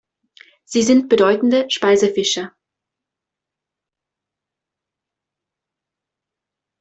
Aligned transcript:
Sie 0.65 0.81
sind 0.81 1.09
bedeutende 1.09 1.69
Speisefische. 1.69 2.49